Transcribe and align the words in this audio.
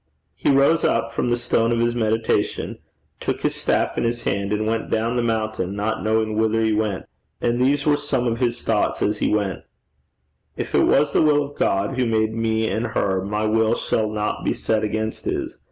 He 0.33 0.49
rose 0.49 0.83
up 0.83 1.13
from 1.13 1.29
the 1.29 1.37
stone 1.37 1.71
of 1.71 1.77
his 1.77 1.93
meditation, 1.93 2.79
took 3.19 3.41
his 3.41 3.53
staff 3.53 3.99
in 3.99 4.03
his 4.03 4.23
hand, 4.23 4.51
and 4.51 4.65
went 4.65 4.89
down 4.89 5.15
the 5.15 5.21
mountain, 5.21 5.75
not 5.75 6.03
knowing 6.03 6.35
whither 6.35 6.63
he 6.63 6.73
went. 6.73 7.05
And 7.39 7.61
these 7.61 7.85
were 7.85 7.97
some 7.97 8.25
of 8.25 8.39
his 8.39 8.63
thoughts 8.63 9.03
as 9.03 9.19
he 9.19 9.31
went: 9.31 9.59
'If 10.57 10.73
it 10.73 10.85
was 10.87 11.11
the 11.11 11.21
will 11.21 11.43
of 11.43 11.55
God 11.55 11.99
who 11.99 12.07
made 12.07 12.33
me 12.33 12.67
and 12.67 12.87
her, 12.87 13.23
my 13.23 13.45
will 13.45 13.75
shall 13.75 14.09
not 14.09 14.43
be 14.43 14.53
set 14.53 14.83
against 14.83 15.25
his. 15.25 15.59